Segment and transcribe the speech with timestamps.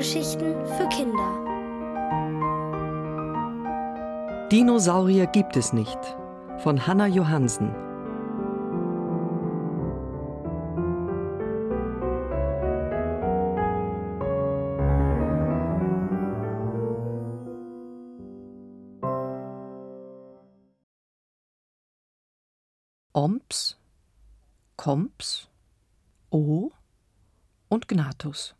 [0.00, 1.28] Hörgeschichten für Kinder.
[4.50, 5.98] Dinosaurier gibt es nicht
[6.56, 7.74] von Hanna Johansen.
[23.12, 23.76] Omps,
[24.78, 25.50] Komps,
[26.30, 26.70] O
[27.68, 28.54] und Gnatus.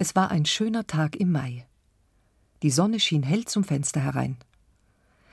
[0.00, 1.66] Es war ein schöner Tag im Mai.
[2.62, 4.36] Die Sonne schien hell zum Fenster herein.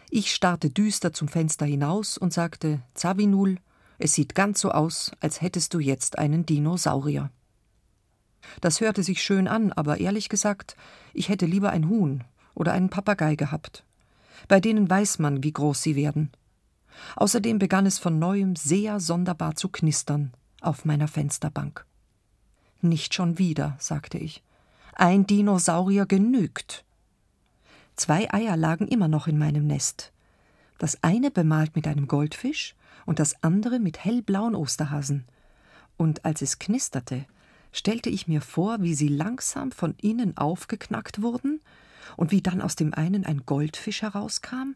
[0.10, 3.60] Ich starrte düster zum Fenster hinaus und sagte: Zavinul,
[4.00, 7.30] es sieht ganz so aus, als hättest du jetzt einen Dinosaurier.
[8.60, 10.76] Das hörte sich schön an, aber ehrlich gesagt,
[11.14, 12.24] ich hätte lieber ein Huhn
[12.56, 13.86] oder einen Papagei gehabt.
[14.48, 16.32] Bei denen weiß man, wie groß sie werden.
[17.18, 21.86] Außerdem begann es von neuem sehr sonderbar zu knistern auf meiner Fensterbank.
[22.82, 24.42] Nicht schon wieder, sagte ich.
[24.98, 26.86] Ein Dinosaurier genügt.
[27.98, 30.14] Zwei Eier lagen immer noch in meinem Nest.
[30.78, 35.26] Das eine bemalt mit einem Goldfisch und das andere mit hellblauen Osterhasen.
[35.98, 37.26] Und als es knisterte,
[37.74, 41.60] stellte ich mir vor, wie sie langsam von innen aufgeknackt wurden
[42.16, 44.76] und wie dann aus dem einen ein Goldfisch herauskam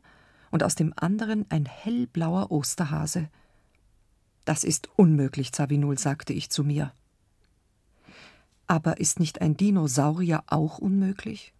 [0.52, 3.30] und aus dem anderen ein hellblauer Osterhase.
[4.44, 6.92] Das ist unmöglich, Zavinul, sagte ich zu mir.
[8.70, 11.54] Aber ist nicht ein Dinosaurier auch unmöglich?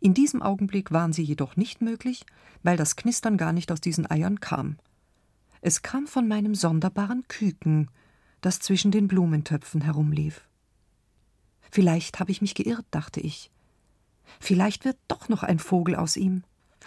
[0.00, 2.26] In diesem Augenblick waren sie jedoch nicht möglich,
[2.64, 4.76] weil das Knistern gar nicht aus diesen Eiern kam.
[5.60, 7.88] Es kam von meinem sonderbaren Küken,
[8.40, 10.42] das zwischen den Blumentöpfen herumlief.
[11.70, 13.52] Vielleicht habe ich mich geirrt, dachte ich.
[14.40, 16.42] Vielleicht wird doch noch ein Vogel aus ihm.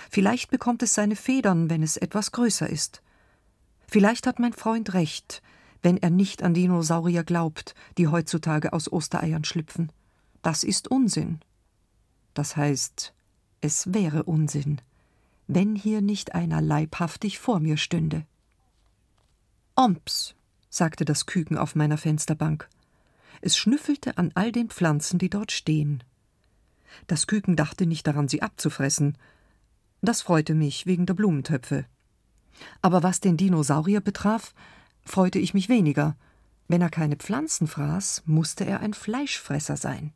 [0.09, 3.01] Vielleicht bekommt es seine Federn, wenn es etwas größer ist.
[3.87, 5.41] Vielleicht hat mein Freund recht,
[5.81, 9.91] wenn er nicht an Dinosaurier glaubt, die heutzutage aus Ostereiern schlüpfen.
[10.41, 11.39] Das ist Unsinn.
[12.33, 13.13] Das heißt,
[13.61, 14.81] es wäre Unsinn,
[15.47, 18.25] wenn hier nicht einer leibhaftig vor mir stünde.
[19.75, 20.35] Omps,
[20.69, 22.69] sagte das Küken auf meiner Fensterbank.
[23.41, 26.03] Es schnüffelte an all den Pflanzen, die dort stehen.
[27.07, 29.17] Das Küken dachte nicht daran, sie abzufressen,
[30.01, 31.85] das freute mich wegen der Blumentöpfe.
[32.81, 34.53] Aber was den Dinosaurier betraf,
[35.07, 36.15] freute ich mich weniger.
[36.67, 40.13] Wenn er keine Pflanzen fraß, musste er ein Fleischfresser sein.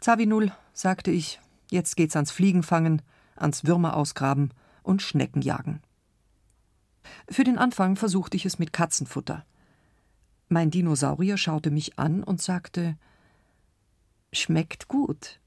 [0.00, 1.40] Zavinul, sagte ich,
[1.70, 3.02] jetzt geht's ans Fliegenfangen,
[3.36, 4.50] ans Würmer ausgraben
[4.82, 5.82] und Schnecken jagen.
[7.28, 9.44] Für den Anfang versuchte ich es mit Katzenfutter.
[10.48, 12.96] Mein Dinosaurier schaute mich an und sagte
[14.32, 15.40] Schmeckt gut.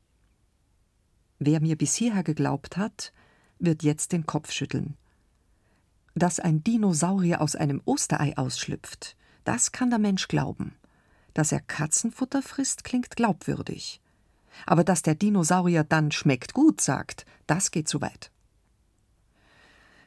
[1.39, 3.13] Wer mir bis hierher geglaubt hat,
[3.59, 4.97] wird jetzt den Kopf schütteln.
[6.17, 10.75] Dass ein Dinosaurier aus einem Osterei ausschlüpft, das kann der Mensch glauben.
[11.33, 14.01] Dass er Katzenfutter frisst, klingt glaubwürdig.
[14.65, 18.31] Aber dass der Dinosaurier dann schmeckt gut sagt, das geht zu weit.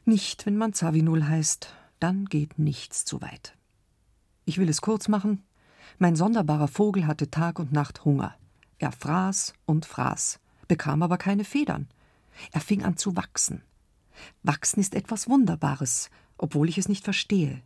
[0.03, 3.55] Nicht, wenn man Zavinul heißt, dann geht nichts zu weit.
[4.43, 5.43] Ich will es kurz machen.
[5.97, 8.35] Mein sonderbarer Vogel hatte Tag und Nacht Hunger.
[8.79, 11.89] Er fraß und fraß bekam aber keine Federn.
[12.53, 13.61] Er fing an zu wachsen.
[14.43, 17.61] Wachsen ist etwas Wunderbares, obwohl ich es nicht verstehe.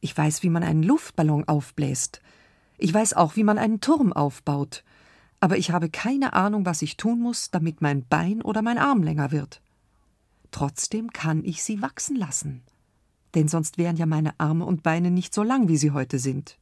[0.00, 2.20] Ich weiß, wie man einen Luftballon aufbläst.
[2.76, 4.84] Ich weiß auch, wie man einen Turm aufbaut.
[5.40, 9.02] Aber ich habe keine Ahnung, was ich tun muss, damit mein Bein oder mein Arm
[9.02, 9.62] länger wird.
[10.50, 12.62] Trotzdem kann ich sie wachsen lassen.
[13.34, 16.58] Denn sonst wären ja meine Arme und Beine nicht so lang, wie sie heute sind.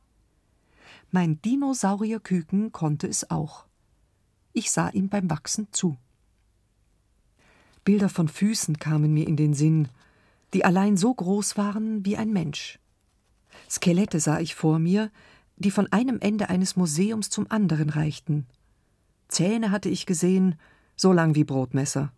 [1.11, 3.67] Mein Dinosaurierküken konnte es auch.
[4.53, 5.97] Ich sah ihm beim Wachsen zu.
[7.85, 9.89] Bilder von Füßen kamen mir in den Sinn,
[10.55, 12.79] die allein so groß waren wie ein Mensch.
[13.69, 15.11] Skelette sah ich vor mir,
[15.57, 18.47] die von einem Ende eines Museums zum anderen reichten.
[19.29, 20.57] Zähne hatte ich gesehen,
[20.97, 22.13] so lang wie Brotmesser.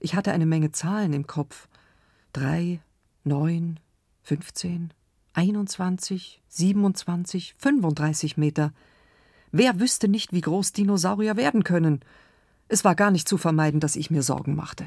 [0.00, 1.68] Ich hatte eine Menge Zahlen im Kopf.
[2.32, 2.80] Drei,
[3.24, 3.78] neun,
[4.22, 4.92] fünfzehn,
[5.32, 8.72] einundzwanzig, siebenundzwanzig, fünfunddreißig Meter–
[9.54, 12.00] Wer wüsste nicht, wie groß Dinosaurier werden können?
[12.72, 14.86] Es war gar nicht zu vermeiden, dass ich mir Sorgen machte.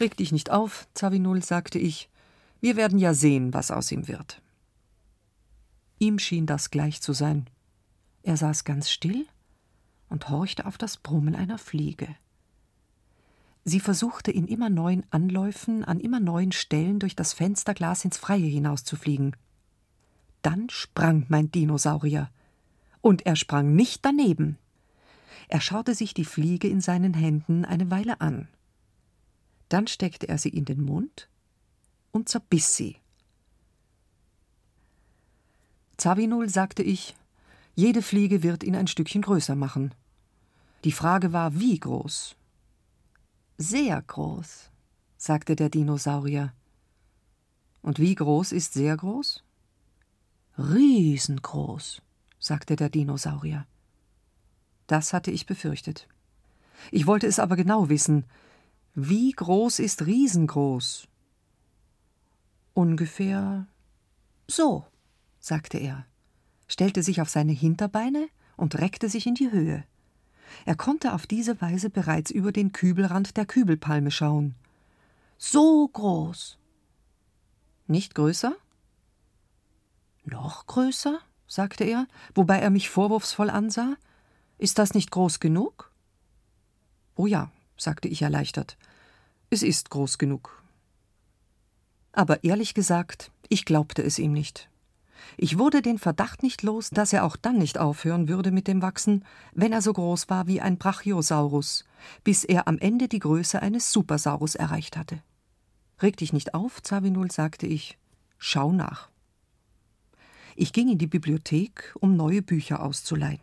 [0.00, 2.08] Reg dich nicht auf, Zavinul, sagte ich.
[2.62, 4.40] Wir werden ja sehen, was aus ihm wird.
[5.98, 7.50] Ihm schien das gleich zu sein.
[8.22, 9.26] Er saß ganz still
[10.08, 12.08] und horchte auf das Brummen einer Fliege.
[13.64, 18.46] Sie versuchte in immer neuen Anläufen an immer neuen Stellen durch das Fensterglas ins Freie
[18.46, 19.36] hinauszufliegen.
[20.40, 22.30] Dann sprang mein Dinosaurier.
[23.02, 24.56] Und er sprang nicht daneben.
[25.54, 28.48] Er schaute sich die Fliege in seinen Händen eine Weile an.
[29.68, 31.28] Dann steckte er sie in den Mund
[32.10, 32.96] und zerbiss sie.
[35.96, 37.14] Zavinul, sagte ich,
[37.76, 39.94] Jede Fliege wird ihn ein Stückchen größer machen.
[40.82, 42.34] Die Frage war, wie groß?
[43.56, 44.70] Sehr groß,
[45.16, 46.52] sagte der Dinosaurier.
[47.80, 49.44] Und wie groß ist sehr groß?
[50.58, 52.02] Riesengroß,
[52.40, 53.68] sagte der Dinosaurier.
[54.86, 56.08] Das hatte ich befürchtet.
[56.90, 58.24] Ich wollte es aber genau wissen.
[58.94, 61.08] Wie groß ist riesengroß?
[62.74, 63.66] Ungefähr
[64.46, 64.84] so,
[65.40, 66.04] sagte er,
[66.68, 69.84] stellte sich auf seine Hinterbeine und reckte sich in die Höhe.
[70.66, 74.54] Er konnte auf diese Weise bereits über den Kübelrand der Kübelpalme schauen.
[75.38, 76.58] So groß.
[77.86, 78.54] Nicht größer?
[80.24, 81.18] Noch größer?
[81.46, 83.96] sagte er, wobei er mich vorwurfsvoll ansah.
[84.58, 85.90] Ist das nicht groß genug?
[87.16, 88.76] Oh ja, sagte ich erleichtert.
[89.50, 90.62] Es ist groß genug.
[92.12, 94.68] Aber ehrlich gesagt, ich glaubte es ihm nicht.
[95.36, 98.82] Ich wurde den Verdacht nicht los, dass er auch dann nicht aufhören würde mit dem
[98.82, 101.84] Wachsen, wenn er so groß war wie ein Brachiosaurus,
[102.22, 105.22] bis er am Ende die Größe eines Supersaurus erreicht hatte.
[106.00, 107.98] Reg dich nicht auf, Zavinul, sagte ich.
[108.38, 109.08] Schau nach.
[110.56, 113.40] Ich ging in die Bibliothek, um neue Bücher auszuleihen.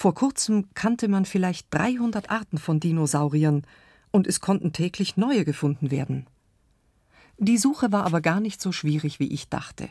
[0.00, 3.66] Vor kurzem kannte man vielleicht 300 Arten von Dinosauriern,
[4.10, 6.26] und es konnten täglich neue gefunden werden.
[7.36, 9.90] Die Suche war aber gar nicht so schwierig, wie ich dachte.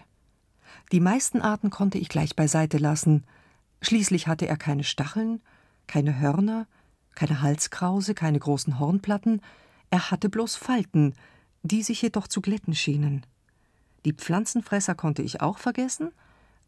[0.91, 3.23] Die meisten Arten konnte ich gleich beiseite lassen.
[3.83, 5.43] Schließlich hatte er keine Stacheln,
[5.85, 6.65] keine Hörner,
[7.13, 9.41] keine Halskrause, keine großen Hornplatten,
[9.91, 11.13] er hatte bloß Falten,
[11.61, 13.27] die sich jedoch zu glätten schienen.
[14.05, 16.09] Die Pflanzenfresser konnte ich auch vergessen,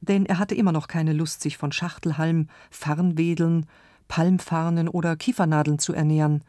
[0.01, 3.68] denn er hatte immer noch keine Lust, sich von Schachtelhalm, Farnwedeln,
[4.07, 6.44] Palmfarnen oder Kiefernadeln zu ernähren.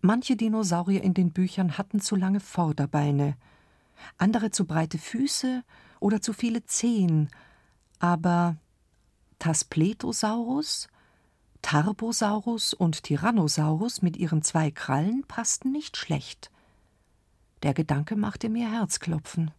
[0.00, 3.36] Manche Dinosaurier in den Büchern hatten zu lange Vorderbeine,
[4.16, 5.64] andere zu breite Füße
[6.00, 7.28] oder zu viele Zehen,
[7.98, 8.56] aber
[9.40, 10.88] Taspletosaurus,
[11.62, 16.52] Tarbosaurus und Tyrannosaurus mit ihren zwei Krallen passten nicht schlecht.
[17.64, 19.50] Der Gedanke machte mir Herzklopfen.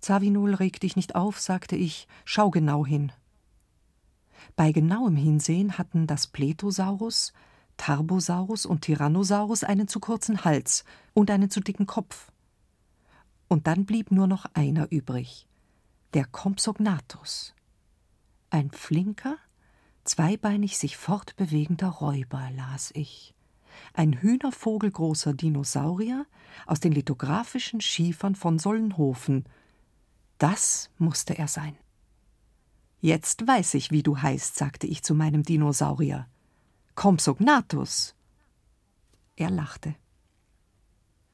[0.00, 3.12] Zavinul, reg dich nicht auf, sagte ich, schau genau hin.
[4.56, 7.32] Bei genauem Hinsehen hatten das Pletosaurus,
[7.76, 10.84] Tarbosaurus und Tyrannosaurus einen zu kurzen Hals
[11.14, 12.30] und einen zu dicken Kopf.
[13.48, 15.48] Und dann blieb nur noch einer übrig,
[16.14, 17.54] der Compsognathus.
[18.50, 19.36] Ein flinker,
[20.04, 23.34] zweibeinig sich fortbewegender Räuber, las ich.
[23.94, 26.26] Ein hühnervogelgroßer Dinosaurier
[26.66, 29.44] aus den lithografischen Schiefern von Sollenhofen.
[30.38, 31.76] Das musste er sein.
[33.00, 36.26] Jetzt weiß ich, wie du heißt, sagte ich zu meinem Dinosaurier.
[36.94, 38.14] Compsognathus.
[39.36, 39.94] Er lachte.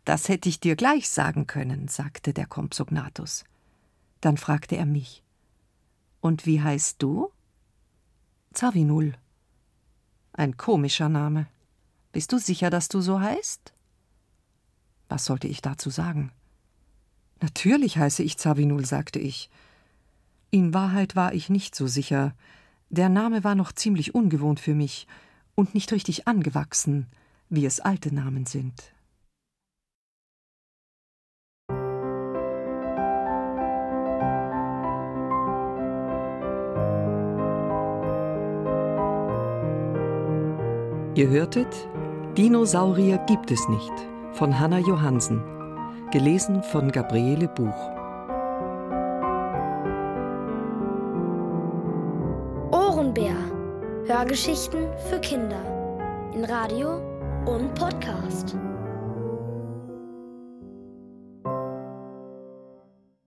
[0.05, 3.45] Das hätte ich dir gleich sagen können, sagte der Compsognathus.
[4.21, 5.23] Dann fragte er mich.
[6.21, 7.31] Und wie heißt du?
[8.53, 9.15] Zavinul.
[10.33, 11.47] Ein komischer Name.
[12.13, 13.73] Bist du sicher, dass du so heißt?
[15.09, 16.33] Was sollte ich dazu sagen?
[17.41, 19.51] Natürlich heiße ich Zavinul, sagte ich.
[20.51, 22.35] In Wahrheit war ich nicht so sicher.
[22.91, 25.07] Der Name war noch ziemlich ungewohnt für mich
[25.55, 27.07] und nicht richtig angewachsen,
[27.49, 28.95] wie es alte Namen sind.
[41.17, 41.69] Ihr hörtet
[42.37, 43.93] Dinosaurier gibt es nicht
[44.33, 45.41] von Hanna Johansen,
[46.15, 47.91] gelesen von Gabriele Buch.
[52.71, 53.35] Ohrenbär.
[54.07, 57.01] Hörgeschichten für Kinder in Radio
[57.47, 58.55] und Podcast.